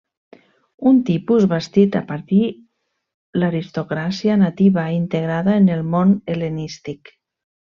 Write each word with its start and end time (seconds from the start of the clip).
Un 0.91 0.95
tipus 1.09 1.43
bastit 1.51 1.97
a 1.99 2.01
partir 2.07 2.39
l'aristocràcia 3.41 4.39
nativa 4.45 4.87
integrada 4.97 5.59
en 5.63 5.71
el 5.79 5.85
món 5.93 6.19
hel·lenístic. 6.33 7.15